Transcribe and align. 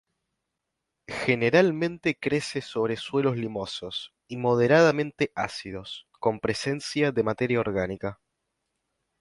Generalmente 1.07 2.17
crece 2.19 2.61
sobre 2.61 2.97
suelos 2.97 3.37
limosos, 3.37 4.15
y 4.27 4.37
moderadamente 4.37 5.31
ácidos, 5.35 6.07
con 6.19 6.39
presencia 6.39 7.11
de 7.11 7.21
materia 7.21 7.59
orgánica. 7.59 8.19